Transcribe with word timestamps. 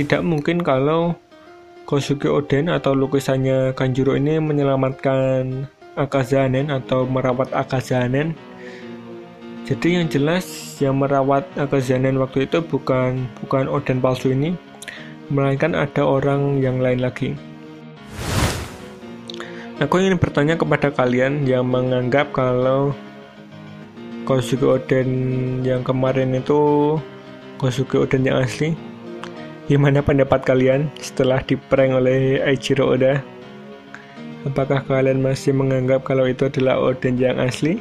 Tidak 0.00 0.24
mungkin 0.24 0.64
kalau 0.64 1.12
Kosuke 1.84 2.24
Oden 2.32 2.72
atau 2.72 2.96
lukisannya 2.96 3.76
Kanjuro 3.76 4.16
ini 4.16 4.40
menyelamatkan 4.40 5.68
Akazanen 5.92 6.72
atau 6.72 7.04
merawat 7.04 7.52
Akazanen. 7.52 8.32
Jadi 9.68 10.00
yang 10.00 10.08
jelas 10.08 10.48
yang 10.80 10.96
merawat 10.96 11.44
Akazanen 11.52 12.16
waktu 12.16 12.48
itu 12.48 12.64
bukan 12.64 13.28
bukan 13.44 13.68
Oden 13.68 14.00
palsu 14.00 14.32
ini, 14.32 14.56
melainkan 15.28 15.76
ada 15.76 16.00
orang 16.00 16.64
yang 16.64 16.80
lain 16.80 17.04
lagi. 17.04 17.36
Aku 19.84 20.00
ingin 20.00 20.16
bertanya 20.16 20.56
kepada 20.56 20.88
kalian 20.88 21.44
yang 21.44 21.68
menganggap 21.68 22.32
kalau 22.32 22.96
Kosuke 24.24 24.64
Oden 24.64 25.10
yang 25.60 25.84
kemarin 25.84 26.32
itu 26.32 26.96
Kosuke 27.60 28.00
Oden 28.00 28.24
yang 28.24 28.40
asli. 28.40 28.88
Gimana 29.70 30.02
pendapat 30.02 30.42
kalian 30.42 30.90
setelah 30.98 31.38
diprank 31.46 31.94
oleh 31.94 32.42
Eiichiro 32.42 32.90
Oda? 32.90 33.22
Apakah 34.42 34.82
kalian 34.82 35.22
masih 35.22 35.54
menganggap 35.54 36.02
kalau 36.02 36.26
itu 36.26 36.50
adalah 36.50 36.74
Oden 36.82 37.14
yang 37.14 37.38
asli? 37.38 37.78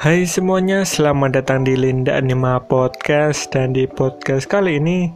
Hai 0.00 0.24
semuanya, 0.24 0.80
selamat 0.80 1.44
datang 1.44 1.68
di 1.68 1.76
Linda 1.76 2.16
Anima 2.16 2.56
Podcast 2.56 3.52
dan 3.52 3.76
di 3.76 3.84
podcast 3.84 4.48
kali 4.48 4.80
ini 4.80 5.12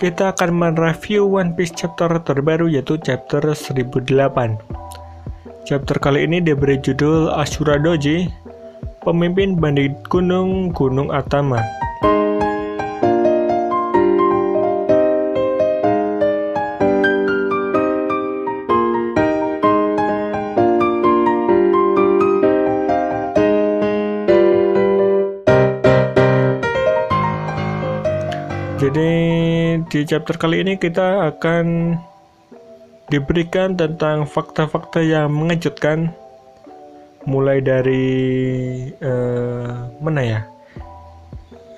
kita 0.00 0.32
akan 0.32 0.56
mereview 0.56 1.28
One 1.28 1.52
Piece 1.52 1.76
chapter 1.76 2.08
terbaru 2.24 2.72
yaitu 2.72 2.96
chapter 3.04 3.52
1008. 3.52 4.00
Chapter 5.68 5.96
kali 6.00 6.24
ini 6.24 6.40
diberi 6.40 6.80
judul 6.80 7.28
Ashura 7.36 7.76
Doji, 7.76 8.32
pemimpin 9.06 9.54
bandit 9.54 9.94
gunung 10.10 10.74
Gunung 10.74 11.14
Atama. 11.14 11.62
Jadi 28.76 29.12
di 29.86 30.00
chapter 30.02 30.34
kali 30.34 30.66
ini 30.66 30.74
kita 30.74 31.30
akan 31.30 31.94
diberikan 33.06 33.78
tentang 33.78 34.26
fakta-fakta 34.26 34.98
yang 34.98 35.30
mengejutkan 35.30 36.10
mulai 37.26 37.58
dari 37.58 38.06
uh, 39.02 39.90
mana 39.98 40.22
ya? 40.22 40.40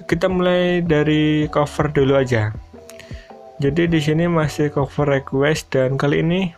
Kita 0.04 0.28
mulai 0.28 0.84
dari 0.84 1.48
cover 1.48 1.92
dulu 1.92 2.14
aja. 2.16 2.52
Jadi 3.58 3.90
di 3.90 3.98
sini 3.98 4.30
masih 4.30 4.70
cover 4.70 5.18
request 5.18 5.74
dan 5.74 5.98
kali 5.98 6.22
ini 6.22 6.54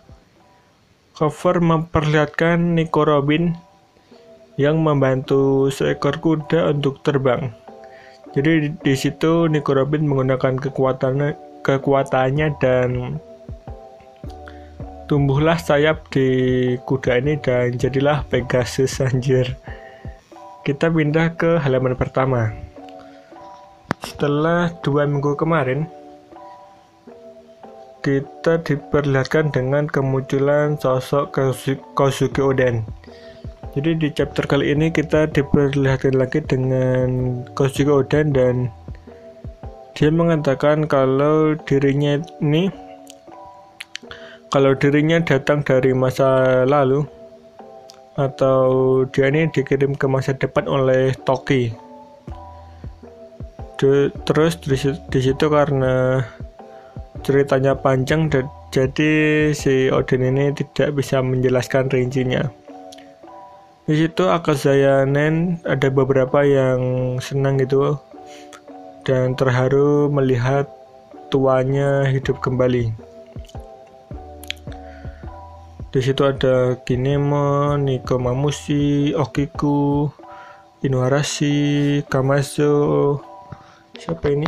cover 1.16 1.62
memperlihatkan 1.62 2.77
Nico 2.77 3.08
Robin 3.08 3.56
yang 4.61 4.84
membantu 4.84 5.72
seekor 5.72 6.20
kuda 6.20 6.77
untuk 6.77 7.00
terbang. 7.00 7.56
Jadi 8.36 8.77
di 8.77 8.94
situ 8.94 9.48
Nico 9.48 9.72
Robin 9.72 10.05
menggunakan 10.05 10.61
kekuatannya 10.61 11.62
kekuatannya 11.64 12.46
dan 12.61 13.20
tumbuhlah 15.11 15.58
sayap 15.58 16.06
di 16.14 16.28
kuda 16.86 17.19
ini 17.19 17.34
dan 17.42 17.75
jadilah 17.75 18.22
Pegasus 18.30 19.03
anjir. 19.03 19.58
Kita 20.62 20.86
pindah 20.86 21.34
ke 21.34 21.58
halaman 21.58 21.98
pertama. 21.98 22.55
Setelah 24.06 24.70
dua 24.86 25.11
minggu 25.11 25.34
kemarin, 25.34 25.91
kita 28.06 28.62
diperlihatkan 28.62 29.51
dengan 29.51 29.90
kemunculan 29.90 30.79
sosok 30.79 31.34
Kosuke 31.98 32.39
Oden 32.39 32.86
jadi 33.70 33.95
di 33.95 34.11
chapter 34.11 34.51
kali 34.51 34.74
ini 34.74 34.90
kita 34.90 35.30
diperlihatkan 35.30 36.18
lagi 36.18 36.42
dengan 36.42 37.39
Kosuke 37.55 38.02
Oden 38.02 38.34
dan 38.34 38.55
dia 39.95 40.11
mengatakan 40.11 40.90
kalau 40.90 41.55
dirinya 41.68 42.18
ini 42.42 42.67
kalau 44.50 44.74
dirinya 44.74 45.22
datang 45.22 45.62
dari 45.62 45.94
masa 45.94 46.62
lalu 46.66 47.06
atau 48.18 49.02
dia 49.14 49.30
ini 49.30 49.46
dikirim 49.46 49.94
ke 49.94 50.11
masa 50.11 50.34
depan 50.34 50.66
oleh 50.66 51.14
Toki. 51.22 51.70
Terus 54.27 54.60
di 54.60 55.20
situ 55.22 55.46
karena 55.48 56.20
ceritanya 57.24 57.78
panjang 57.78 58.28
jadi 58.74 59.10
si 59.56 59.89
Odin 59.89 60.27
ini 60.27 60.52
tidak 60.52 60.98
bisa 60.98 61.22
menjelaskan 61.24 61.89
rincinya. 61.89 62.44
Di 63.89 63.96
situ 63.96 64.28
Akazayanen 64.28 65.64
ada 65.64 65.89
beberapa 65.89 66.44
yang 66.44 67.16
senang 67.22 67.56
gitu 67.56 67.96
dan 69.06 69.33
terharu 69.39 70.12
melihat 70.12 70.68
tuanya 71.33 72.05
hidup 72.05 72.42
kembali. 72.44 73.09
Di 75.90 75.98
situ 75.98 76.23
ada 76.23 76.78
Kinemon, 76.86 77.83
Niko 77.83 78.14
Mamushi, 78.23 79.11
Okiku, 79.18 80.06
Inuarashi, 80.86 82.01
Kamazo, 82.06 83.18
siapa 83.98 84.30
ini? 84.30 84.46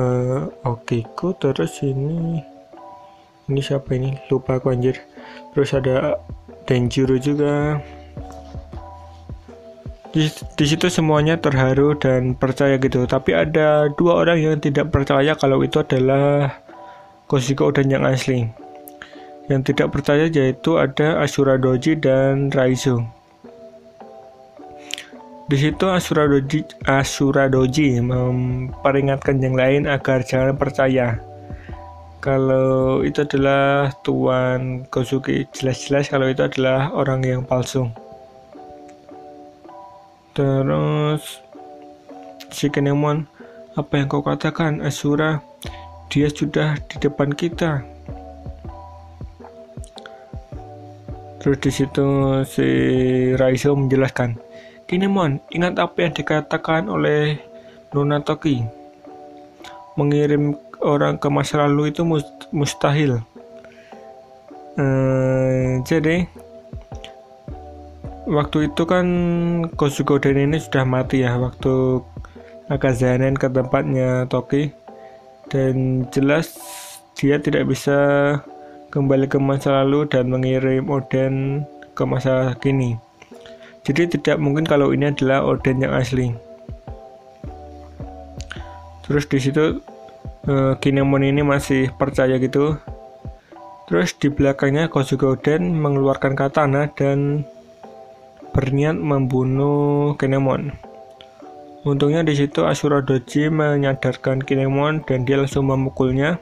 Uh, 0.00 0.48
Okiku 0.64 1.36
terus 1.36 1.84
ini 1.84 2.40
ini 3.44 3.60
siapa 3.60 3.92
ini? 3.92 4.16
Lupa 4.32 4.56
aku 4.56 4.72
anjir. 4.72 4.96
Terus 5.52 5.76
ada 5.76 6.16
Denjiro 6.64 7.20
juga 7.20 7.76
di, 10.14 10.30
di 10.30 10.64
situ 10.64 10.86
semuanya 10.88 11.36
terharu 11.36 11.98
dan 11.98 12.38
percaya 12.38 12.78
gitu 12.78 13.04
tapi 13.04 13.34
ada 13.34 13.90
dua 13.98 14.22
orang 14.22 14.38
yang 14.40 14.56
tidak 14.62 14.94
percaya 14.94 15.34
kalau 15.34 15.58
itu 15.60 15.82
adalah 15.82 16.54
Koshiko 17.26 17.68
Oden 17.68 17.90
yang 17.90 18.06
asli 18.06 18.46
yang 19.48 19.60
tidak 19.60 19.92
percaya 19.92 20.24
yaitu 20.32 20.80
ada 20.80 21.20
Asura 21.20 21.60
Doji 21.60 22.00
dan 22.00 22.48
Raizo. 22.48 23.04
Di 25.44 25.60
situ 25.60 25.84
Asura 25.92 26.24
Doji, 26.24 26.64
Asura 26.88 27.52
Doji 27.52 28.00
memperingatkan 28.00 29.36
yang 29.44 29.52
lain 29.52 29.84
agar 29.84 30.24
jangan 30.24 30.56
percaya. 30.56 31.20
Kalau 32.24 33.04
itu 33.04 33.20
adalah 33.20 33.92
Tuan 34.00 34.88
Kozuki 34.88 35.44
jelas-jelas 35.52 36.08
kalau 36.08 36.32
itu 36.32 36.40
adalah 36.40 36.88
orang 36.96 37.20
yang 37.20 37.44
palsu. 37.44 37.92
Terus 40.32 41.44
si 42.48 42.72
Kenemon 42.72 43.28
apa 43.76 44.00
yang 44.00 44.08
kau 44.08 44.24
katakan 44.24 44.80
Asura? 44.80 45.44
Dia 46.08 46.32
sudah 46.32 46.80
di 46.88 46.96
depan 46.96 47.36
kita 47.36 47.84
terus 51.44 51.60
di 51.60 51.68
situ 51.68 52.08
si 52.48 52.68
Raizo 53.36 53.76
menjelaskan 53.76 54.40
Kinemon 54.88 55.44
ingat 55.52 55.76
apa 55.76 56.08
yang 56.08 56.16
dikatakan 56.16 56.88
oleh 56.88 57.36
Nona 57.92 58.24
Toki 58.24 58.64
mengirim 60.00 60.56
orang 60.84 61.16
ke 61.16 61.30
masa 61.32 61.64
lalu 61.64 61.94
itu 61.94 62.04
mustahil. 62.52 63.24
Uh, 64.74 65.78
jadi 65.86 66.26
waktu 68.26 68.68
itu 68.74 68.82
kan 68.84 69.06
Kosugoden 69.78 70.50
ini 70.50 70.58
sudah 70.58 70.82
mati 70.82 71.22
ya 71.22 71.38
waktu 71.38 72.02
Akazanen 72.66 73.38
ke 73.38 73.46
tempatnya 73.46 74.26
Toki 74.26 74.74
dan 75.48 76.08
jelas 76.10 76.58
dia 77.14 77.38
tidak 77.38 77.70
bisa 77.70 77.96
kembali 78.94 79.26
ke 79.26 79.42
masa 79.42 79.82
lalu 79.82 80.06
dan 80.06 80.30
mengirim 80.30 80.86
Oden 80.86 81.66
ke 81.98 82.06
masa 82.06 82.54
kini. 82.62 82.94
Jadi 83.82 84.14
tidak 84.14 84.38
mungkin 84.38 84.62
kalau 84.62 84.94
ini 84.94 85.10
adalah 85.10 85.42
Oden 85.42 85.82
yang 85.82 85.90
asli. 85.90 86.30
Terus 89.02 89.26
di 89.26 89.42
situ 89.42 89.82
uh, 90.46 90.78
Kinemon 90.78 91.26
ini 91.26 91.42
masih 91.42 91.90
percaya 91.98 92.38
gitu. 92.38 92.78
Terus 93.90 94.14
di 94.14 94.30
belakangnya 94.30 94.86
Kozuki 94.86 95.26
Oden 95.26 95.74
mengeluarkan 95.74 96.38
katana 96.38 96.86
dan 96.94 97.42
berniat 98.54 98.94
membunuh 98.94 100.14
Kinemon. 100.22 100.70
Untungnya 101.84 102.22
di 102.24 102.32
situ 102.32 102.64
Asura 102.64 103.02
Doji 103.02 103.50
menyadarkan 103.50 104.40
Kinemon 104.40 105.02
dan 105.04 105.26
dia 105.26 105.36
langsung 105.36 105.68
memukulnya. 105.68 106.38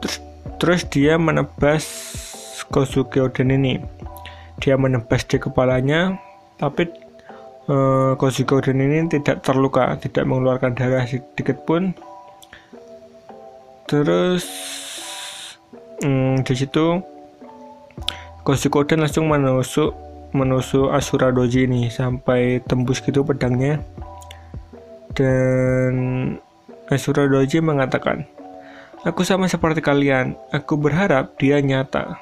Terus, 0.00 0.23
terus 0.64 0.88
dia 0.88 1.20
menebas 1.20 1.84
Kozuki 2.72 3.20
Oden 3.20 3.52
ini. 3.52 3.84
Dia 4.64 4.80
menebas 4.80 5.28
di 5.28 5.36
kepalanya, 5.36 6.16
tapi 6.56 6.88
uh, 7.68 8.16
Kozukoden 8.16 8.80
ini 8.80 9.04
tidak 9.12 9.44
terluka, 9.44 9.92
tidak 10.00 10.24
mengeluarkan 10.24 10.72
darah 10.72 11.04
sedikit 11.04 11.68
pun. 11.68 11.92
Terus 13.84 14.48
hmm, 16.00 16.48
di 16.48 16.54
situ 16.56 17.04
Kozukoden 18.48 19.04
langsung 19.04 19.28
menusuk 19.28 19.92
menusuk 20.32 20.88
Asura 20.96 21.28
Doji 21.28 21.68
ini 21.68 21.92
sampai 21.92 22.64
tembus 22.64 23.04
gitu 23.04 23.20
pedangnya. 23.20 23.84
Dan 25.12 25.92
Asura 26.88 27.28
Doji 27.28 27.60
mengatakan, 27.60 28.24
Aku 29.04 29.20
sama 29.20 29.44
seperti 29.52 29.84
kalian, 29.84 30.32
aku 30.48 30.80
berharap 30.80 31.36
dia 31.36 31.60
nyata. 31.60 32.16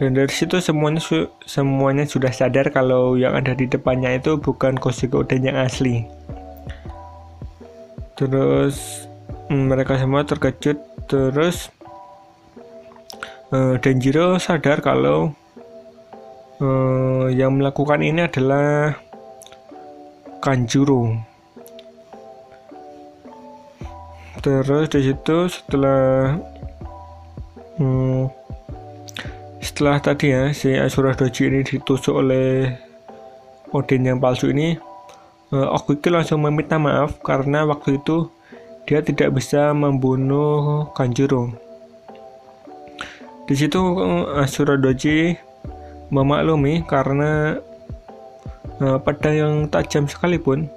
Dan 0.00 0.16
dari 0.16 0.32
situ 0.32 0.56
semuanya 0.56 1.04
su 1.04 1.28
semuanya 1.44 2.08
sudah 2.08 2.32
sadar 2.32 2.72
kalau 2.72 3.12
yang 3.16 3.36
ada 3.36 3.52
di 3.52 3.68
depannya 3.68 4.16
itu 4.16 4.40
bukan 4.40 4.80
Koshiko 4.80 5.20
Oden 5.20 5.52
yang 5.52 5.60
asli. 5.60 6.08
Terus 8.16 9.04
mm, 9.52 9.68
mereka 9.68 10.00
semua 10.00 10.24
terkejut. 10.24 10.80
Terus 11.12 11.68
uh, 13.52 13.76
Denjiro 13.76 14.40
sadar 14.40 14.80
kalau 14.80 15.36
uh, 16.64 17.28
yang 17.28 17.60
melakukan 17.60 18.00
ini 18.00 18.24
adalah 18.24 18.96
Kanjuro 20.40 21.35
terus 24.46 24.86
di 24.94 25.10
situ 25.10 25.50
setelah 25.50 26.38
hmm, 27.82 28.30
setelah 29.58 29.98
tadi 29.98 30.30
ya 30.30 30.54
si 30.54 30.70
Asura 30.78 31.18
Doji 31.18 31.50
ini 31.50 31.66
ditusuk 31.66 32.14
oleh 32.14 32.70
Odin 33.74 34.06
yang 34.06 34.22
palsu 34.22 34.54
ini 34.54 34.78
uh, 35.50 35.74
Okuki 35.74 36.14
langsung 36.14 36.46
meminta 36.46 36.78
maaf 36.78 37.18
karena 37.26 37.66
waktu 37.66 37.98
itu 37.98 38.30
dia 38.86 39.02
tidak 39.02 39.34
bisa 39.34 39.74
membunuh 39.74 40.94
Kanjuro 40.94 41.50
di 43.50 43.54
situ 43.58 43.82
uh, 43.82 44.38
Asura 44.38 44.78
Doji 44.78 45.34
memaklumi 46.14 46.86
karena 46.86 47.58
uh, 48.78 48.98
pedang 49.02 49.34
yang 49.34 49.54
tajam 49.66 50.06
sekalipun 50.06 50.70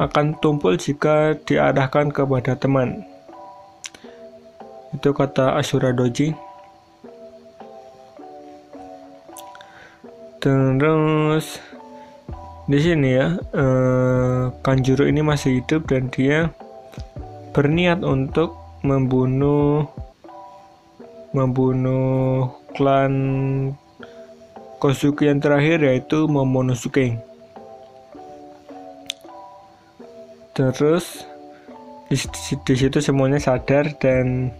akan 0.00 0.38
tumpul 0.40 0.76
jika 0.80 1.36
diarahkan 1.44 2.08
kepada 2.08 2.56
teman. 2.56 3.04
Itu 4.92 5.16
kata 5.16 5.56
Asura 5.56 5.92
Doji. 5.92 6.32
Terus 10.42 11.62
di 12.66 12.78
sini 12.78 13.08
ya, 13.14 13.38
eh, 13.54 14.42
Kanjuro 14.60 15.06
ini 15.06 15.22
masih 15.22 15.62
hidup 15.62 15.86
dan 15.88 16.10
dia 16.10 16.50
berniat 17.52 18.00
untuk 18.02 18.56
membunuh 18.82 19.86
membunuh 21.32 22.52
klan 22.76 23.14
Kosuke 24.82 25.30
yang 25.30 25.38
terakhir 25.38 25.78
yaitu 25.78 26.26
Momonosuke. 26.26 27.31
Terus 30.52 31.24
di, 32.12 32.16
di 32.68 32.74
situ 32.76 32.98
semuanya 33.00 33.40
sadar 33.40 33.88
dan 33.96 34.52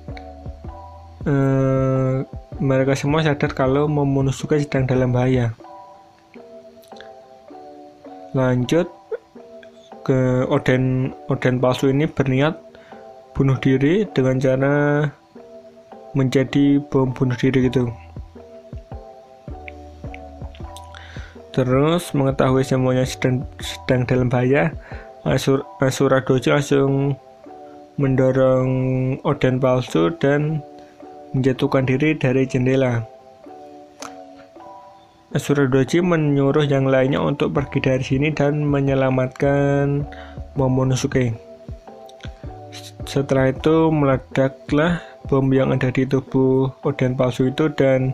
uh, 1.29 2.25
mereka 2.63 2.97
semua 2.97 3.21
sadar 3.21 3.53
kalau 3.53 3.85
Momonosuke 3.91 4.57
sedang 4.57 4.89
dalam 4.89 5.13
bahaya. 5.13 5.53
Lanjut 8.33 8.89
ke 10.03 10.49
Oden 10.49 11.13
Oden 11.29 11.61
palsu 11.61 11.93
ini 11.93 12.09
berniat 12.09 12.57
bunuh 13.37 13.61
diri 13.61 14.09
dengan 14.17 14.41
cara 14.41 14.75
menjadi 16.17 16.81
bom 16.89 17.13
bunuh 17.13 17.37
diri 17.37 17.69
gitu. 17.69 17.93
Terus 21.53 22.17
mengetahui 22.17 22.65
semuanya 22.65 23.05
sedang 23.05 23.45
sedang 23.61 24.09
dalam 24.09 24.33
bahaya 24.33 24.73
Asur 25.23 25.63
Asura 25.79 26.19
Doji 26.19 26.51
langsung 26.51 27.15
mendorong 27.95 28.71
Oden 29.23 29.63
palsu 29.63 30.11
dan 30.19 30.59
menjatuhkan 31.31 31.87
diri 31.87 32.19
dari 32.19 32.43
jendela. 32.43 33.07
Asura 35.31 35.71
Doji 35.71 36.03
menyuruh 36.03 36.67
yang 36.67 36.91
lainnya 36.91 37.23
untuk 37.23 37.55
pergi 37.55 37.79
dari 37.79 38.03
sini 38.03 38.35
dan 38.35 38.67
menyelamatkan 38.67 40.03
Momonosuke. 40.59 41.31
Setelah 43.07 43.55
itu 43.55 43.95
meledaklah 43.95 45.07
bom 45.31 45.47
yang 45.55 45.71
ada 45.71 45.95
di 45.95 46.03
tubuh 46.03 46.75
Oden 46.83 47.15
palsu 47.15 47.47
itu 47.55 47.71
dan 47.71 48.11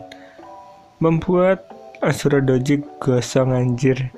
membuat 1.01 1.65
Asura 2.05 2.37
Doji 2.37 2.85
gosong 3.01 3.49
anjir 3.49 4.13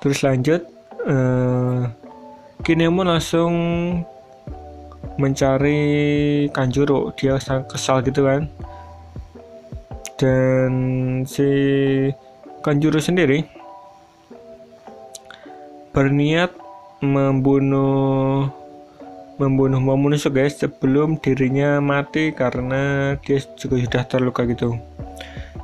terus 0.00 0.24
lanjut 0.24 0.64
uh, 1.06 1.88
Kinemon 2.60 3.08
langsung 3.08 3.54
mencari 5.16 5.80
Kanjuro. 6.52 7.12
Dia 7.16 7.40
sangat 7.40 7.72
kesal 7.72 8.04
gitu 8.04 8.24
kan. 8.28 8.48
Dan 10.20 10.72
si 11.24 11.48
Kanjuro 12.60 13.00
sendiri 13.00 13.44
berniat 15.96 16.52
membunuh 17.00 18.52
membunuh 19.40 19.80
Momonosuke 19.80 20.36
guys 20.36 20.60
sebelum 20.60 21.16
dirinya 21.16 21.80
mati 21.80 22.36
karena 22.36 23.16
dia 23.24 23.40
juga 23.56 23.80
sudah 23.80 24.02
terluka 24.04 24.44
gitu. 24.44 24.76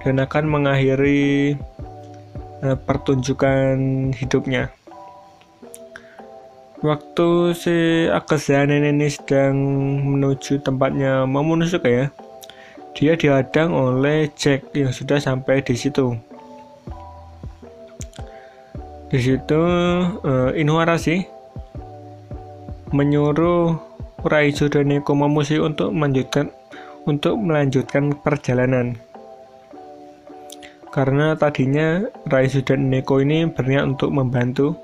Dan 0.00 0.17
akan 0.17 0.49
mengakhiri 0.49 1.61
Eh, 2.66 2.74
pertunjukan 2.74 4.10
hidupnya. 4.10 4.74
Waktu 6.82 7.54
si 7.54 7.76
Akazane 8.10 8.82
ini 8.82 9.06
sedang 9.06 9.54
menuju 10.02 10.66
tempatnya 10.66 11.30
Momonosuke 11.30 11.86
ya, 11.86 12.06
dia 12.98 13.14
dihadang 13.14 13.70
oleh 13.70 14.26
Jack 14.34 14.74
yang 14.74 14.90
sudah 14.90 15.22
sampai 15.22 15.62
di 15.62 15.78
situ. 15.78 16.18
Di 19.14 19.18
situ 19.23 19.62
uh, 20.26 20.50
Inuarashi 20.58 21.23
menyuruh 22.90 23.78
Raizo 24.26 24.66
dan 24.66 24.90
Nekomamushi 24.90 25.62
untuk 25.62 25.94
melanjutkan 25.94 26.50
untuk 27.06 27.38
melanjutkan 27.38 28.11
perjalanan 28.18 28.99
karena 30.97 31.37
tadinya 31.37 32.09
Raizu 32.25 32.65
dan 32.65 32.88
Neko 32.88 33.21
ini 33.21 33.45
berniat 33.45 33.85
untuk 33.85 34.09
membantu 34.17 34.81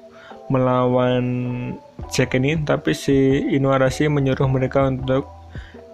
melawan 0.52 1.24
Jack 2.12 2.36
ini 2.36 2.60
tapi 2.60 2.92
si 2.92 3.40
Inuarashi 3.56 4.12
menyuruh 4.12 4.44
mereka 4.44 4.84
untuk 4.84 5.24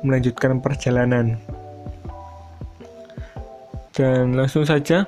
melanjutkan 0.02 0.58
perjalanan. 0.58 1.38
Dan 3.94 4.34
langsung 4.34 4.66
saja 4.66 5.06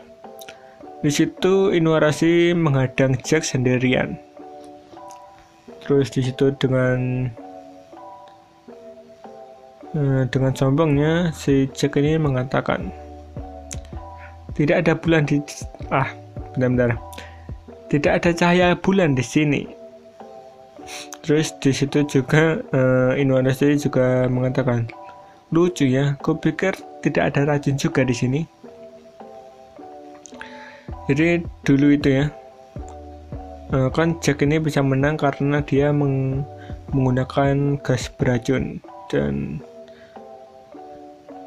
di 1.03 1.11
situ 1.11 1.75
Inuarashi 1.75 2.55
menghadang 2.55 3.19
Jack 3.19 3.43
sendirian. 3.43 4.15
Terus 5.83 6.15
di 6.15 6.23
situ 6.23 6.55
dengan 6.55 7.27
eh, 9.91 10.23
dengan 10.31 10.55
sombongnya 10.55 11.35
si 11.35 11.67
Jack 11.75 11.99
ini 11.99 12.15
mengatakan 12.15 13.00
tidak 14.55 14.87
ada 14.87 14.93
bulan 14.99 15.23
di 15.27 15.39
ah 15.91 16.09
benar-benar 16.55 16.99
tidak 17.91 18.23
ada 18.23 18.31
cahaya 18.31 18.69
bulan 18.79 19.19
di 19.19 19.25
sini. 19.27 19.63
Terus 21.27 21.53
di 21.59 21.75
situ 21.75 22.07
juga 22.07 22.63
uh, 22.73 23.13
Indonesia 23.19 23.67
juga 23.77 24.31
mengatakan 24.31 24.89
lucu 25.51 25.91
ya 25.91 26.15
aku 26.15 26.39
pikir 26.39 26.79
tidak 27.03 27.35
ada 27.35 27.51
racun 27.51 27.75
juga 27.77 28.07
di 28.07 28.15
sini. 28.15 28.41
Jadi 31.11 31.43
dulu 31.67 31.91
itu 31.91 32.23
ya 32.23 32.25
uh, 33.75 33.91
kan 33.91 34.17
Jack 34.23 34.47
ini 34.47 34.63
bisa 34.63 34.81
menang 34.81 35.19
karena 35.19 35.59
dia 35.67 35.91
meng 35.91 36.47
menggunakan 36.95 37.83
gas 37.83 38.07
beracun. 38.15 38.79
Dan 39.11 39.59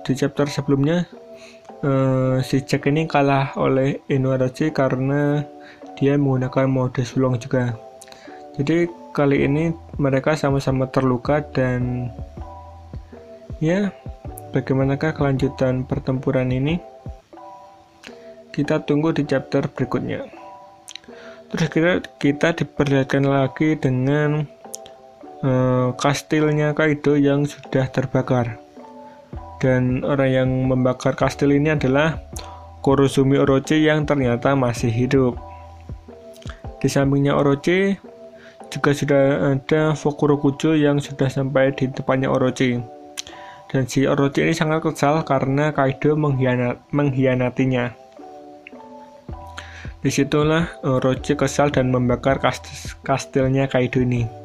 di 0.03 0.11
chapter 0.11 0.51
sebelumnya 0.51 1.07
uh, 1.83 2.39
si 2.41 2.63
Jack 2.63 2.89
ini 2.89 3.05
kalah 3.05 3.53
oleh 3.59 4.01
Inuarashi 4.09 4.71
karena 4.71 5.43
dia 5.99 6.17
menggunakan 6.17 6.65
mode 6.65 7.03
sulong 7.05 7.37
juga. 7.37 7.77
Jadi 8.57 8.89
kali 9.13 9.45
ini 9.45 9.69
mereka 10.01 10.33
sama-sama 10.33 10.89
terluka 10.89 11.43
dan 11.43 12.09
ya 13.61 13.93
bagaimanakah 14.55 15.13
kelanjutan 15.13 15.85
pertempuran 15.85 16.49
ini? 16.49 16.81
kita 18.53 18.85
tunggu 18.85 19.09
di 19.17 19.25
chapter 19.25 19.65
berikutnya 19.65 20.29
terus 21.49 21.67
kita 21.73 22.05
kita 22.21 22.53
diperlihatkan 22.53 23.25
lagi 23.25 23.73
dengan 23.73 24.45
uh, 25.41 25.97
kastilnya 25.97 26.77
Kaido 26.77 27.17
yang 27.17 27.49
sudah 27.49 27.89
terbakar 27.89 28.61
dan 29.63 30.03
orang 30.03 30.29
yang 30.35 30.49
membakar 30.67 31.15
kastil 31.15 31.55
ini 31.55 31.71
adalah 31.71 32.19
Kurosumi 32.83 33.39
Orochi 33.39 33.79
yang 33.79 34.03
ternyata 34.03 34.59
masih 34.59 34.91
hidup 34.91 35.39
di 36.83 36.91
sampingnya 36.91 37.39
Orochi 37.39 37.95
juga 38.67 38.91
sudah 38.91 39.55
ada 39.55 39.95
Fukurokujo 39.95 40.75
yang 40.75 40.99
sudah 40.99 41.31
sampai 41.31 41.71
di 41.71 41.87
depannya 41.87 42.27
Orochi. 42.27 42.75
Dan 43.71 43.87
si 43.87 44.03
Orochi 44.03 44.43
ini 44.43 44.51
sangat 44.51 44.83
kesal 44.83 45.23
karena 45.23 45.71
Kaido 45.71 46.19
mengkhianat, 46.19 46.83
mengkhianatinya. 46.91 47.95
Di 50.03 50.11
situlah 50.11 50.83
Orochi 50.83 51.39
kesal 51.39 51.71
dan 51.71 51.87
membakar 51.87 52.43
kastilnya 53.07 53.71
Kaido 53.71 54.03
ini. 54.03 54.42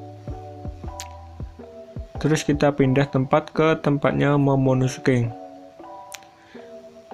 Terus 2.19 2.43
kita 2.43 2.75
pindah 2.75 3.07
tempat 3.07 3.55
ke 3.55 3.79
tempatnya 3.79 4.35
Momonosuke. 4.35 5.31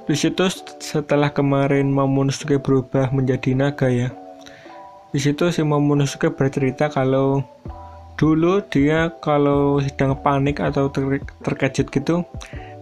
Di 0.05 0.17
situ 0.17 0.45
setelah 0.81 1.33
kemarin 1.33 1.93
Momonosuke 1.93 2.61
berubah 2.61 3.13
menjadi 3.13 3.53
naga 3.57 3.89
ya 3.89 4.09
di 5.15 5.23
situ 5.23 5.47
si 5.55 5.63
Momonosuke 5.63 6.35
bercerita 6.35 6.91
kalau 6.91 7.47
dulu 8.19 8.59
dia 8.67 9.15
kalau 9.23 9.79
sedang 9.79 10.19
panik 10.19 10.59
atau 10.59 10.91
ter 10.91 11.23
terkejut 11.47 11.87
gitu 11.87 12.27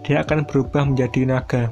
dia 0.00 0.24
akan 0.24 0.48
berubah 0.48 0.88
menjadi 0.88 1.28
naga 1.28 1.68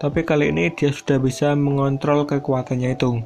tapi 0.00 0.24
kali 0.24 0.48
ini 0.48 0.72
dia 0.72 0.88
sudah 0.96 1.20
bisa 1.20 1.52
mengontrol 1.52 2.24
kekuatannya 2.24 2.96
itu 2.96 3.20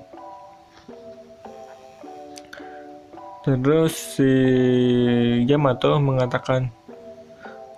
terus 3.46 4.18
si 4.18 4.26
Yamato 5.46 6.02
mengatakan 6.02 6.74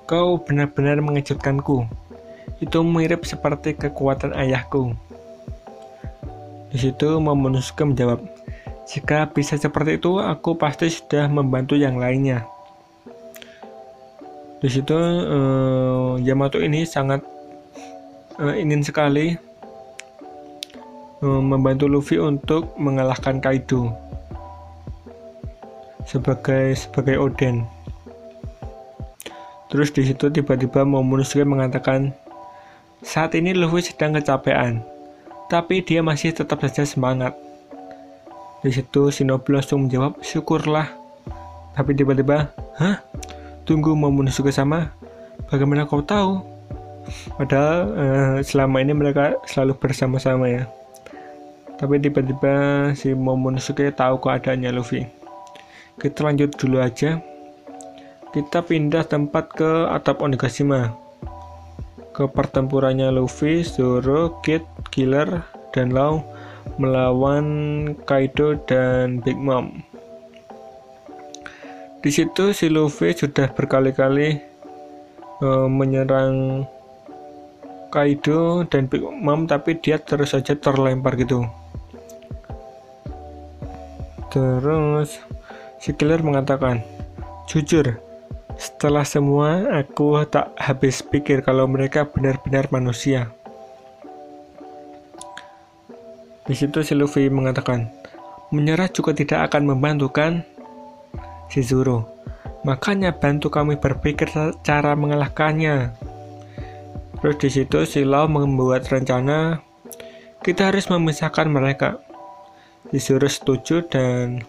kau 0.09 0.41
benar-benar 0.41 1.05
mengejutkanku. 1.05 1.85
Itu 2.65 2.81
mirip 2.81 3.29
seperti 3.29 3.77
kekuatan 3.77 4.33
ayahku. 4.33 4.97
Di 6.73 6.79
situ 6.81 7.21
Momonosuke 7.21 7.85
menjawab 7.85 8.25
jika 8.89 9.29
bisa 9.29 9.61
seperti 9.61 10.01
itu, 10.01 10.17
aku 10.17 10.57
pasti 10.57 10.89
sudah 10.89 11.29
membantu 11.29 11.77
yang 11.77 12.01
lainnya. 12.01 12.49
Di 14.65 14.69
situ 14.73 14.97
uh, 14.97 16.17
Yamato 16.25 16.57
ini 16.57 16.89
sangat 16.89 17.21
uh, 18.41 18.57
ingin 18.57 18.81
sekali 18.81 19.37
uh, 21.21 21.43
membantu 21.45 21.85
Luffy 21.85 22.17
untuk 22.17 22.73
mengalahkan 22.81 23.45
Kaido 23.45 24.08
sebagai 26.09 26.73
sebagai 26.73 27.21
Oden. 27.21 27.69
Terus 29.69 29.93
di 29.93 30.09
situ 30.09 30.33
tiba-tiba 30.33 30.81
Momonosuke 30.89 31.45
mengatakan, 31.45 32.17
saat 33.05 33.37
ini 33.37 33.53
Luffy 33.53 33.85
sedang 33.85 34.17
kecapean, 34.17 34.81
tapi 35.53 35.85
dia 35.85 36.01
masih 36.01 36.33
tetap 36.33 36.65
saja 36.65 36.89
semangat. 36.89 37.37
Di 38.65 38.73
situ 38.73 39.13
Shinobu 39.13 39.53
langsung 39.53 39.85
menjawab, 39.85 40.25
syukurlah. 40.25 40.89
Tapi 41.77 41.93
tiba-tiba, 41.93 42.49
hah? 42.81 43.05
Tunggu 43.69 43.93
Momonosuke 43.93 44.49
sama? 44.49 44.97
Bagaimana 45.53 45.85
kau 45.85 46.01
tahu? 46.01 46.41
Padahal 47.37 47.77
uh, 47.93 48.37
selama 48.41 48.81
ini 48.81 48.97
mereka 48.97 49.37
selalu 49.45 49.77
bersama-sama 49.77 50.49
ya. 50.49 50.65
Tapi 51.77 52.01
tiba-tiba 52.01 52.89
si 52.97 53.13
Momonosuke 53.13 53.93
tahu 53.93 54.17
keadaannya 54.17 54.73
Luffy. 54.73 55.18
Kita 55.99 56.23
lanjut 56.23 56.55
dulu 56.55 56.79
aja. 56.79 57.19
Kita 58.31 58.63
pindah 58.63 59.03
tempat 59.03 59.51
ke 59.51 59.91
atap 59.91 60.23
Onigashima. 60.23 60.95
Ke 62.15 62.31
pertempurannya 62.31 63.11
Luffy, 63.11 63.67
Zoro, 63.67 64.39
Kid, 64.47 64.63
Killer, 64.95 65.43
dan 65.75 65.91
Law 65.95 66.23
melawan 66.79 67.47
Kaido 68.07 68.55
dan 68.67 69.19
Big 69.23 69.35
Mom. 69.35 69.83
Di 71.99 72.11
situ 72.15 72.55
si 72.55 72.71
Luffy 72.71 73.11
sudah 73.11 73.51
berkali-kali 73.51 74.39
uh, 75.43 75.67
menyerang 75.67 76.63
Kaido 77.91 78.63
dan 78.69 78.87
Big 78.87 79.03
Mom 79.03 79.51
tapi 79.51 79.81
dia 79.81 79.99
terus 79.99 80.37
saja 80.37 80.55
terlempar 80.55 81.19
gitu. 81.19 81.43
Terus 84.29 85.19
si 85.79 85.95
Killer 85.95 86.23
mengatakan, 86.23 86.83
"Jujur, 87.51 87.99
setelah 88.59 89.07
semua 89.07 89.67
aku 89.75 90.23
tak 90.27 90.55
habis 90.59 91.03
pikir 91.03 91.43
kalau 91.43 91.67
mereka 91.71 92.07
benar-benar 92.07 92.71
manusia." 92.75 93.31
Di 96.49 96.57
situ 96.57 96.81
si 96.81 96.97
Luffy 96.97 97.29
mengatakan, 97.29 97.93
menyerah 98.49 98.89
juga 98.89 99.13
tidak 99.13 99.53
akan 99.53 99.69
membantu 99.69 100.09
kan? 100.09 100.41
Si 101.53 101.61
Zoro, 101.61 102.09
makanya 102.65 103.13
bantu 103.13 103.53
kami 103.53 103.77
berpikir 103.77 104.33
cara 104.65 104.93
mengalahkannya. 104.97 105.93
Terus 107.21 107.37
di 107.37 107.51
situ 107.53 107.85
si 107.85 108.01
Lau 108.07 108.31
membuat 108.31 108.89
rencana, 108.89 109.61
kita 110.41 110.73
harus 110.73 110.89
memisahkan 110.89 111.53
mereka. 111.53 112.01
Zoro 112.97 113.29
setuju 113.29 113.85
dan 113.85 114.41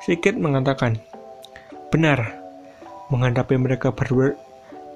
sedikit 0.00 0.36
mengatakan, 0.36 0.96
benar, 1.92 2.40
menghadapi 3.12 3.60
mereka 3.60 3.92
berdua, 3.92 4.32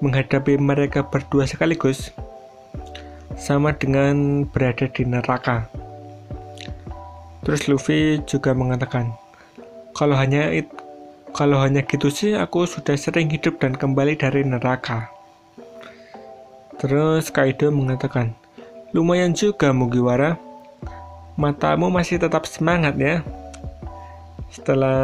menghadapi 0.01 0.57
mereka 0.57 1.05
berdua 1.05 1.45
sekaligus 1.45 2.09
sama 3.37 3.75
dengan 3.75 4.47
berada 4.49 4.89
di 4.89 5.03
neraka. 5.05 5.69
Terus 7.45 7.69
Luffy 7.69 8.17
juga 8.25 8.57
mengatakan, 8.57 9.13
kalau 9.93 10.17
hanya 10.17 10.49
it, 10.49 10.65
kalau 11.35 11.61
hanya 11.61 11.85
gitu 11.85 12.09
sih 12.09 12.33
aku 12.33 12.65
sudah 12.65 12.97
sering 12.97 13.29
hidup 13.29 13.61
dan 13.61 13.77
kembali 13.77 14.17
dari 14.17 14.41
neraka. 14.41 15.13
Terus 16.81 17.29
Kaido 17.29 17.69
mengatakan, 17.69 18.33
lumayan 18.91 19.37
juga 19.37 19.69
Mugiwara, 19.71 20.41
matamu 21.37 21.93
masih 21.93 22.17
tetap 22.17 22.49
semangat 22.49 22.97
ya. 22.97 23.21
Setelah 24.49 24.97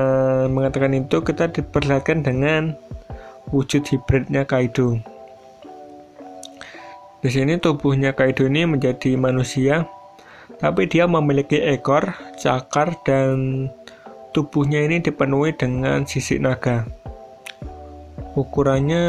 mengatakan 0.48 0.94
itu, 0.96 1.22
kita 1.22 1.50
diperlihatkan 1.52 2.24
dengan 2.26 2.76
wujud 3.50 3.84
hibridnya 3.88 4.48
Kaido. 4.48 5.00
Di 7.22 7.30
sini 7.30 7.62
tubuhnya 7.62 8.18
Kaido 8.18 8.50
ini 8.50 8.66
menjadi 8.66 9.14
manusia 9.14 9.86
tapi 10.62 10.86
dia 10.86 11.10
memiliki 11.10 11.58
ekor, 11.58 12.14
cakar, 12.38 12.94
dan 13.02 13.66
tubuhnya 14.30 14.86
ini 14.86 15.02
dipenuhi 15.02 15.58
dengan 15.58 16.06
sisik 16.06 16.38
naga. 16.38 16.86
Ukurannya 18.38 19.04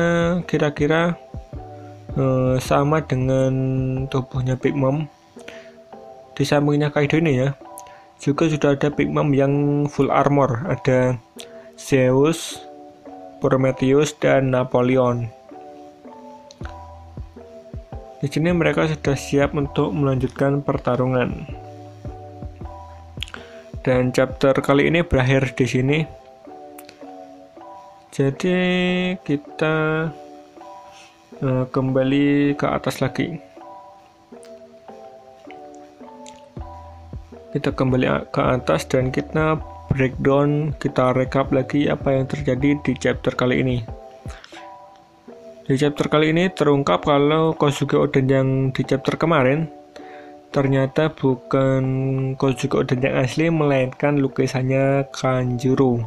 kira-kira 0.49 1.21
eh, 2.17 2.57
sama 2.57 3.05
dengan 3.05 3.53
tubuhnya 4.09 4.57
Big 4.57 4.73
Mom. 4.73 5.05
Di 6.33 6.49
sampingnya 6.49 6.89
Kaido 6.89 7.21
ini 7.21 7.37
ya, 7.37 7.53
juga 8.23 8.47
sudah 8.47 8.79
ada 8.79 8.87
Big 8.95 9.11
Mom 9.11 9.35
yang 9.35 9.85
full 9.91 10.07
armor. 10.15 10.63
Ada 10.71 11.19
Zeus, 11.75 12.63
Prometheus, 13.43 14.15
dan 14.15 14.55
Napoleon. 14.55 15.27
Di 18.23 18.31
sini 18.31 18.55
mereka 18.55 18.87
sudah 18.87 19.19
siap 19.19 19.59
untuk 19.59 19.91
melanjutkan 19.91 20.63
pertarungan. 20.63 21.43
Dan 23.83 24.15
chapter 24.15 24.55
kali 24.63 24.87
ini 24.87 25.03
berakhir 25.03 25.59
di 25.59 25.67
sini. 25.67 25.99
Jadi 28.15 28.61
kita 29.27 30.07
uh, 31.43 31.65
kembali 31.67 32.55
ke 32.55 32.67
atas 32.71 33.03
lagi. 33.03 33.52
Kita 37.53 37.69
kembali 37.69 38.33
ke 38.33 38.41
atas 38.41 38.89
dan 38.89 39.13
kita 39.13 39.61
breakdown, 39.93 40.73
kita 40.81 41.13
recap 41.13 41.53
lagi 41.53 41.85
apa 41.85 42.17
yang 42.17 42.25
terjadi 42.25 42.81
di 42.81 42.93
chapter 42.97 43.37
kali 43.37 43.61
ini. 43.61 43.85
Di 45.69 45.77
chapter 45.77 46.09
kali 46.09 46.33
ini 46.33 46.49
terungkap 46.49 47.05
kalau 47.05 47.53
Kozuki 47.53 47.93
Oden 47.93 48.25
yang 48.25 48.49
di 48.73 48.81
chapter 48.89 49.21
kemarin 49.21 49.69
ternyata 50.49 51.13
bukan 51.13 51.85
Kozuki 52.41 52.73
Oden 52.73 53.05
yang 53.05 53.21
asli 53.21 53.53
melainkan 53.53 54.17
lukisannya 54.17 55.13
Kanjuro. 55.13 56.01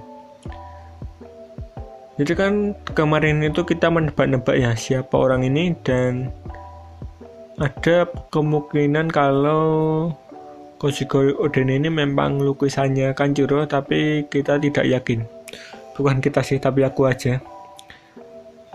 Jadi 2.18 2.34
kan 2.34 2.74
kemarin 2.98 3.46
itu 3.46 3.62
kita 3.62 3.94
menebak-nebak 3.94 4.58
ya 4.58 4.74
siapa 4.74 5.14
orang 5.14 5.46
ini 5.46 5.78
dan 5.86 6.34
ada 7.62 8.10
kemungkinan 8.34 9.14
kalau 9.14 10.10
Koshiko 10.76 11.24
Oden 11.40 11.72
ini 11.72 11.88
memang 11.88 12.44
lukisannya 12.44 13.16
Kanjuro 13.16 13.64
tapi 13.66 14.28
kita 14.28 14.60
tidak 14.60 14.86
yakin. 14.86 15.24
Bukan 15.96 16.20
kita 16.20 16.44
sih 16.44 16.60
tapi 16.60 16.84
aku 16.84 17.08
aja. 17.08 17.40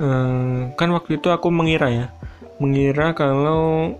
Ehm, 0.01 0.73
kan 0.75 0.89
waktu 0.97 1.21
itu 1.21 1.29
aku 1.29 1.53
mengira 1.53 1.93
ya. 1.93 2.07
Mengira 2.57 3.13
kalau 3.13 3.93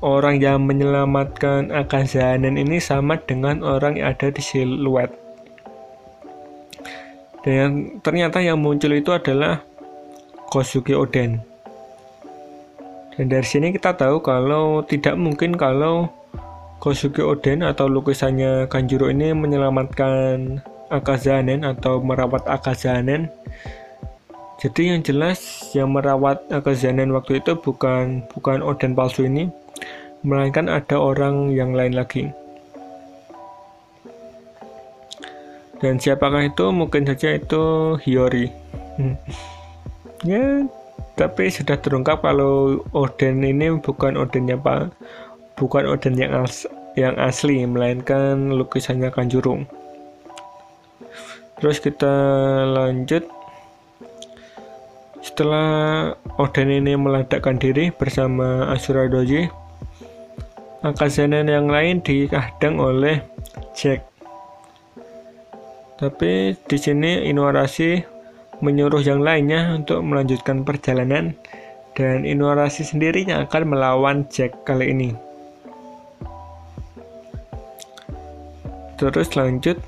orang 0.00 0.40
yang 0.40 0.64
menyelamatkan 0.64 1.68
Akazanen 1.70 2.56
ini 2.56 2.80
sama 2.80 3.20
dengan 3.20 3.60
orang 3.60 4.00
yang 4.00 4.16
ada 4.16 4.32
di 4.32 4.40
siluet. 4.40 5.12
Dan 7.44 8.00
ternyata 8.00 8.40
yang 8.40 8.56
muncul 8.56 8.96
itu 8.96 9.12
adalah 9.12 9.60
Kosuke 10.48 10.96
Oden 10.96 11.52
dan 13.12 13.28
dari 13.28 13.44
sini 13.44 13.76
kita 13.76 13.92
tahu 13.92 14.24
kalau 14.24 14.80
tidak 14.88 15.20
mungkin 15.20 15.52
kalau 15.52 16.08
Kosuke 16.82 17.22
Oden 17.22 17.62
atau 17.62 17.86
lukisannya 17.86 18.66
Kanjuro 18.66 19.06
ini 19.06 19.30
menyelamatkan 19.30 20.58
Akazanen 20.90 21.62
atau 21.62 22.02
merawat 22.02 22.42
Akazanen. 22.50 23.30
Jadi 24.58 24.90
yang 24.90 25.06
jelas 25.06 25.70
yang 25.78 25.94
merawat 25.94 26.42
Akazanen 26.50 27.14
waktu 27.14 27.38
itu 27.38 27.54
bukan 27.54 28.26
bukan 28.34 28.66
Oden 28.66 28.98
palsu 28.98 29.30
ini, 29.30 29.46
melainkan 30.26 30.66
ada 30.66 30.98
orang 30.98 31.54
yang 31.54 31.70
lain 31.70 31.94
lagi. 31.94 32.34
Dan 35.78 36.02
siapakah 36.02 36.50
itu? 36.50 36.66
Mungkin 36.74 37.06
saja 37.06 37.38
itu 37.38 37.94
Hiyori. 38.02 38.50
Hmm. 38.98 39.14
ya, 40.26 40.66
tapi 41.14 41.46
sudah 41.46 41.78
terungkap 41.78 42.26
kalau 42.26 42.82
Oden 42.90 43.38
ini 43.46 43.70
bukan 43.78 44.18
Odennya 44.18 44.58
Pak 44.58 44.90
bukan 45.56 45.88
Odin 45.88 46.16
yang, 46.16 46.32
as 46.44 46.64
yang 46.98 47.16
asli, 47.20 47.64
melainkan 47.64 48.52
lukisannya 48.52 49.12
Kanjurung. 49.12 49.64
Terus 51.62 51.78
kita 51.78 52.14
lanjut. 52.66 53.22
Setelah 55.22 56.10
Odin 56.34 56.68
ini 56.68 56.98
meledakkan 56.98 57.56
diri 57.56 57.94
bersama 57.94 58.66
Asura 58.74 59.06
Doji, 59.06 59.46
Akazanen 60.82 61.46
yang 61.46 61.70
lain 61.70 62.02
dikadang 62.02 62.82
oleh 62.82 63.22
Jack. 63.70 64.02
Tapi 66.02 66.58
di 66.66 66.74
sini 66.74 67.30
Inuarashi 67.30 68.02
menyuruh 68.58 69.06
yang 69.06 69.22
lainnya 69.22 69.78
untuk 69.78 70.02
melanjutkan 70.02 70.66
perjalanan 70.66 71.38
dan 71.94 72.26
Inuarashi 72.26 72.82
sendirinya 72.82 73.46
akan 73.46 73.62
melawan 73.70 74.26
Jack 74.26 74.66
kali 74.66 74.90
ini. 74.90 75.31
Terus 79.10 79.34
lanjut. 79.34 79.80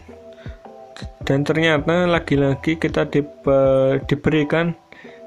Dan 1.24 1.42
ternyata 1.42 2.04
lagi-lagi 2.04 2.76
kita 2.76 3.08
di, 3.08 3.24
diberikan 4.06 4.76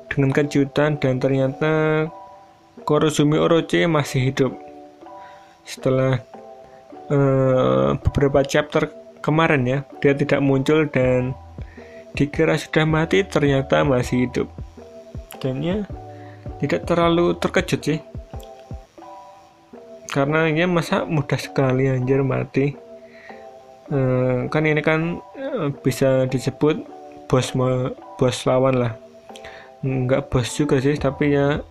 dengan 0.07 0.29
kejutan 0.31 1.01
dan 1.01 1.17
ternyata 1.17 2.05
Korosumi 2.85 3.35
Orochi 3.35 3.83
masih 3.89 4.31
hidup. 4.31 4.53
Setelah 5.67 6.23
uh, 7.11 7.97
beberapa 7.99 8.45
chapter 8.45 8.87
kemarin 9.19 9.67
ya 9.67 9.79
dia 9.99 10.13
tidak 10.15 10.39
muncul 10.39 10.87
dan 10.87 11.35
dikira 12.15 12.55
sudah 12.55 12.87
mati 12.87 13.25
ternyata 13.25 13.83
masih 13.83 14.29
hidup. 14.29 14.47
Dan 15.41 15.65
ya 15.65 15.83
tidak 16.63 16.87
terlalu 16.87 17.35
terkejut 17.35 17.81
sih. 17.83 17.99
Karena 20.07 20.47
ya 20.47 20.65
masa 20.69 21.03
mudah 21.03 21.37
sekali 21.37 21.91
anjir 21.91 22.23
mati 22.23 22.86
Eh, 23.87 24.51
kan 24.51 24.67
ini 24.67 24.83
kan 24.83 25.23
uh, 25.39 25.71
bisa 25.79 26.27
disebut 26.27 26.83
bos 27.31 27.55
bos 28.19 28.37
lawan 28.43 28.75
lah. 28.83 28.91
Nggak 29.79 30.27
bos 30.27 30.51
juga 30.51 30.83
sih 30.83 30.99
tapi 30.99 31.39
ya 31.39 31.63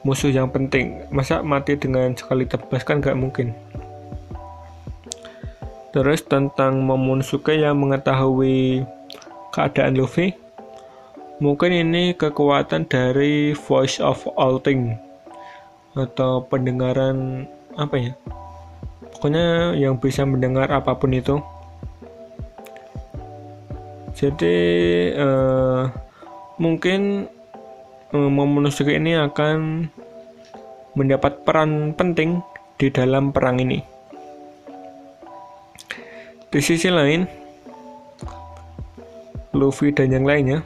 musuh 0.00 0.32
yang 0.32 0.48
penting. 0.48 1.04
Masa 1.12 1.44
mati 1.44 1.76
dengan 1.76 2.16
sekali 2.16 2.48
tebas 2.48 2.88
kan 2.88 3.04
nggak 3.04 3.20
mungkin. 3.20 3.52
Terus 5.92 6.24
tentang 6.24 6.80
Momonosuke 6.86 7.52
yang 7.52 7.76
mengetahui 7.82 8.86
keadaan 9.50 9.98
Luffy 9.98 10.32
mungkin 11.42 11.72
ini 11.72 12.12
kekuatan 12.14 12.84
dari 12.86 13.56
voice 13.56 13.96
of 13.98 14.22
all 14.36 14.60
thing 14.60 14.94
atau 15.96 16.44
pendengaran 16.46 17.48
apa 17.74 17.96
ya 17.96 18.12
pokoknya 19.20 19.76
yang 19.76 20.00
bisa 20.00 20.24
mendengar 20.24 20.72
apa 20.72 20.96
pun 20.96 21.12
itu. 21.12 21.36
Jadi 24.16 24.56
uh, 25.12 25.92
mungkin 26.56 27.28
uh, 28.16 28.30
Momonosuke 28.32 28.96
ini 28.96 29.20
akan 29.20 29.92
mendapat 30.96 31.44
peran 31.44 31.92
penting 31.92 32.40
di 32.80 32.88
dalam 32.88 33.28
perang 33.28 33.60
ini. 33.60 33.84
Di 36.48 36.64
sisi 36.64 36.88
lain 36.88 37.28
Luffy 39.52 39.92
dan 39.92 40.16
yang 40.16 40.24
lainnya 40.24 40.64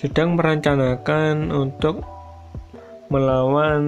sedang 0.00 0.40
merencanakan 0.40 1.52
untuk 1.52 2.00
melawan 3.12 3.84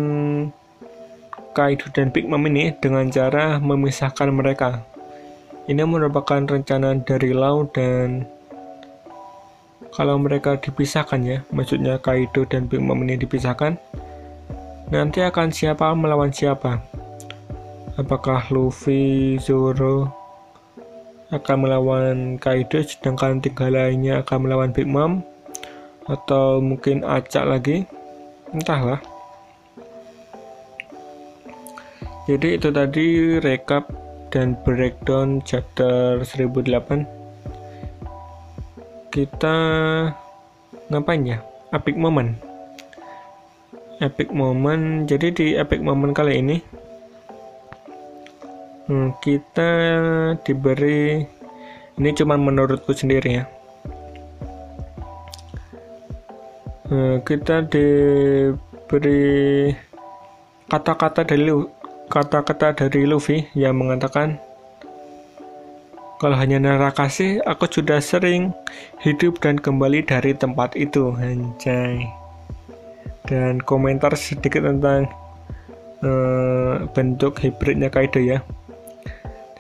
Kaido 1.56 1.88
dan 1.92 2.12
Big 2.12 2.28
Mom 2.28 2.44
ini 2.48 2.72
dengan 2.78 3.08
cara 3.08 3.60
memisahkan 3.60 4.28
mereka. 4.32 4.84
Ini 5.68 5.84
merupakan 5.84 6.40
rencana 6.40 6.96
dari 7.04 7.36
Lau 7.36 7.68
dan 7.68 8.24
kalau 9.92 10.20
mereka 10.20 10.56
dipisahkan 10.60 11.20
ya, 11.24 11.38
maksudnya 11.50 11.98
Kaido 11.98 12.46
dan 12.46 12.68
Big 12.70 12.80
Mom 12.80 13.02
ini 13.02 13.18
dipisahkan, 13.18 13.76
nanti 14.92 15.20
akan 15.24 15.50
siapa 15.50 15.90
melawan 15.96 16.30
siapa? 16.30 16.78
Apakah 17.98 18.46
Luffy, 18.54 19.36
Zoro 19.42 20.06
akan 21.34 21.56
melawan 21.66 22.16
Kaido 22.38 22.78
sedangkan 22.78 23.42
tiga 23.42 23.68
lainnya 23.68 24.22
akan 24.22 24.38
melawan 24.46 24.70
Big 24.70 24.86
Mom? 24.86 25.26
Atau 26.06 26.62
mungkin 26.62 27.04
Acak 27.04 27.44
lagi? 27.44 27.84
Entahlah. 28.54 29.17
Jadi 32.28 32.60
itu 32.60 32.68
tadi 32.68 33.40
rekap 33.40 33.88
dan 34.28 34.52
breakdown 34.60 35.40
chapter 35.48 36.20
1008. 36.20 37.08
Kita 39.08 39.56
ngapain 40.92 41.24
ya? 41.24 41.40
Epic 41.72 41.96
moment. 41.96 42.36
Epic 44.04 44.28
moment. 44.28 45.08
Jadi 45.08 45.32
di 45.32 45.46
epic 45.56 45.80
moment 45.80 46.12
kali 46.12 46.44
ini 46.44 46.60
hmm, 48.92 49.16
kita 49.24 49.72
diberi 50.44 51.24
ini 51.96 52.08
cuma 52.12 52.36
menurutku 52.36 52.92
sendiri 52.92 53.40
ya. 53.40 53.48
Hmm, 56.92 57.24
kita 57.24 57.64
diberi 57.72 59.72
kata-kata 60.68 61.24
dari 61.24 61.77
kata-kata 62.08 62.74
dari 62.74 63.04
Luffy 63.04 63.46
yang 63.52 63.76
mengatakan 63.76 64.40
kalau 66.18 66.34
hanya 66.34 66.58
Narakasi, 66.58 67.38
aku 67.46 67.70
sudah 67.70 68.02
sering 68.02 68.50
hidup 68.98 69.38
dan 69.38 69.54
kembali 69.54 70.02
dari 70.02 70.34
tempat 70.34 70.74
itu, 70.74 71.14
anjay. 71.14 72.10
Dan 73.22 73.62
komentar 73.62 74.18
sedikit 74.18 74.66
tentang 74.66 75.06
uh, 76.02 76.90
bentuk 76.90 77.38
hibridnya 77.38 77.86
Kaido 77.86 78.18
ya. 78.18 78.42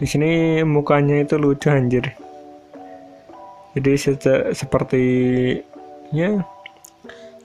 Di 0.02 0.06
sini 0.10 0.58
mukanya 0.66 1.22
itu 1.22 1.38
lucu 1.38 1.70
anjir. 1.70 2.10
Jadi 3.78 3.94
se 3.94 4.18
seperti 4.50 5.04
ya 6.10 6.42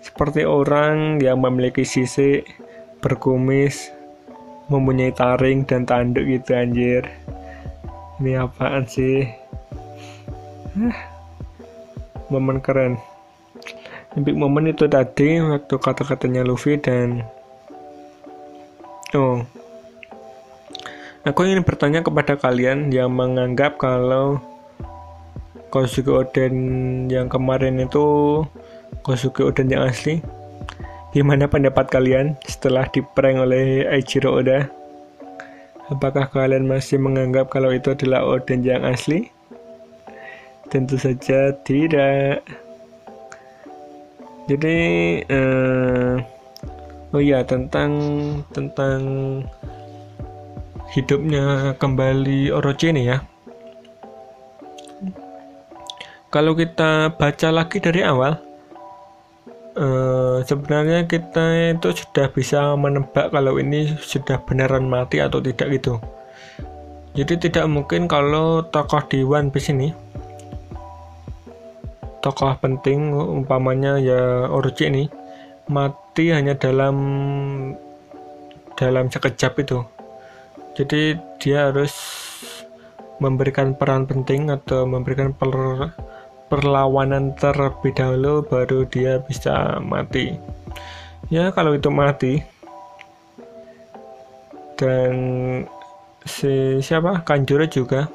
seperti 0.02 0.42
orang 0.42 1.22
yang 1.22 1.38
memiliki 1.38 1.86
sisi 1.86 2.42
berkumis 2.98 3.93
mempunyai 4.74 5.14
taring 5.14 5.62
dan 5.70 5.86
tanduk 5.86 6.26
gitu 6.26 6.58
anjir. 6.58 7.06
Ini 8.18 8.42
apaan 8.42 8.90
sih? 8.90 9.30
Momen 12.34 12.58
keren. 12.58 12.98
Epic 14.14 14.34
momen 14.38 14.70
itu 14.70 14.90
tadi 14.90 15.42
waktu 15.42 15.76
kata-katanya 15.78 16.46
Luffy 16.46 16.78
dan 16.78 17.26
oh. 19.14 19.46
Aku 21.24 21.48
ingin 21.48 21.64
bertanya 21.64 22.04
kepada 22.04 22.36
kalian 22.36 22.92
yang 22.92 23.14
menganggap 23.16 23.80
kalau 23.80 24.44
Kosuke 25.74 26.14
Oden 26.14 26.54
yang 27.10 27.32
kemarin 27.32 27.82
itu 27.82 28.06
Kosuke 29.02 29.42
Oden 29.42 29.72
yang 29.72 29.88
asli 29.90 30.22
Gimana 31.14 31.46
pendapat 31.46 31.94
kalian 31.94 32.34
setelah 32.42 32.90
diprank 32.90 33.38
oleh 33.38 33.86
Eiichiro 33.86 34.34
Oda? 34.34 34.66
Apakah 35.94 36.26
kalian 36.34 36.66
masih 36.66 36.98
menganggap 36.98 37.54
kalau 37.54 37.70
itu 37.70 37.94
adalah 37.94 38.26
Oden 38.26 38.66
yang 38.66 38.82
asli? 38.82 39.30
Tentu 40.74 40.98
saja 40.98 41.54
tidak. 41.62 42.42
Jadi, 44.50 44.78
uh, 45.30 46.18
oh 47.14 47.22
iya 47.22 47.46
tentang 47.46 47.94
tentang 48.50 49.06
hidupnya 50.98 51.78
kembali 51.78 52.50
Orochi 52.50 52.90
ya. 52.90 53.22
Kalau 56.34 56.58
kita 56.58 57.14
baca 57.14 57.54
lagi 57.54 57.78
dari 57.78 58.02
awal, 58.02 58.53
uh, 59.78 60.42
sebenarnya 60.46 61.06
kita 61.06 61.76
itu 61.78 61.90
sudah 61.94 62.30
bisa 62.34 62.74
menebak 62.78 63.30
kalau 63.34 63.58
ini 63.58 63.94
sudah 64.02 64.42
beneran 64.46 64.90
mati 64.90 65.22
atau 65.22 65.42
tidak 65.42 65.70
gitu. 65.74 66.00
Jadi 67.14 67.50
tidak 67.50 67.70
mungkin 67.70 68.10
kalau 68.10 68.66
tokoh 68.66 69.06
di 69.06 69.22
One 69.22 69.54
Piece 69.54 69.70
ini 69.70 69.94
tokoh 72.24 72.56
penting 72.58 73.12
umpamanya 73.14 74.00
ya 74.00 74.48
Orochi 74.48 74.88
ini 74.88 75.04
mati 75.68 76.32
hanya 76.32 76.56
dalam 76.56 76.96
dalam 78.74 79.12
sekejap 79.12 79.54
itu. 79.62 79.84
Jadi 80.74 81.14
dia 81.38 81.70
harus 81.70 81.94
memberikan 83.22 83.78
peran 83.78 84.10
penting 84.10 84.50
atau 84.50 84.90
memberikan 84.90 85.36
per, 85.38 85.52
perlawanan 86.52 87.36
terlebih 87.40 87.94
dahulu 87.96 88.44
baru 88.46 88.86
dia 88.88 89.20
bisa 89.24 89.80
mati. 89.80 90.36
Ya 91.32 91.52
kalau 91.56 91.76
itu 91.76 91.88
mati. 91.90 92.44
Dan 94.76 95.14
si 96.28 96.82
siapa? 96.84 97.24
Kanjuro 97.24 97.64
juga. 97.70 98.12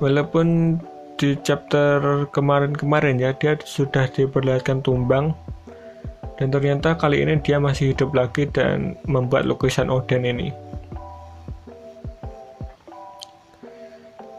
Walaupun 0.00 0.78
di 1.20 1.38
chapter 1.46 2.26
kemarin-kemarin 2.34 3.20
ya 3.22 3.30
dia 3.36 3.54
sudah 3.62 4.10
diperlihatkan 4.10 4.82
tumbang. 4.82 5.36
Dan 6.40 6.50
ternyata 6.50 6.98
kali 6.98 7.22
ini 7.22 7.38
dia 7.38 7.62
masih 7.62 7.94
hidup 7.94 8.10
lagi 8.16 8.50
dan 8.50 8.98
membuat 9.06 9.46
lukisan 9.46 9.92
Oden 9.92 10.26
ini. 10.26 10.50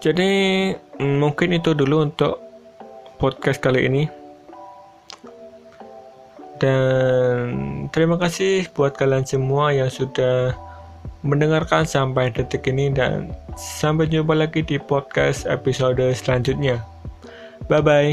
Jadi 0.04 0.32
mungkin 1.20 1.56
itu 1.56 1.76
dulu 1.76 2.08
untuk 2.08 2.40
podcast 3.22 3.60
kali 3.60 3.88
ini. 3.88 4.04
Dan 6.60 7.48
terima 7.92 8.16
kasih 8.16 8.72
buat 8.72 8.96
kalian 8.96 9.28
semua 9.28 9.76
yang 9.76 9.92
sudah 9.92 10.56
mendengarkan 11.24 11.84
sampai 11.88 12.32
detik 12.32 12.68
ini 12.68 12.92
dan 12.92 13.32
sampai 13.56 14.08
jumpa 14.08 14.36
lagi 14.36 14.64
di 14.64 14.80
podcast 14.80 15.48
episode 15.48 16.04
selanjutnya. 16.16 16.84
Bye 17.68 17.84
bye. 17.84 18.12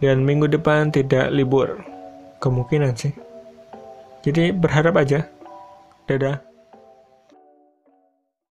Dan 0.00 0.24
minggu 0.24 0.48
depan 0.48 0.92
tidak 0.92 1.28
libur. 1.32 1.80
Kemungkinan 2.40 2.96
sih. 2.96 3.12
Jadi 4.24 4.52
berharap 4.52 4.96
aja. 4.96 5.28
Dadah. 6.08 6.49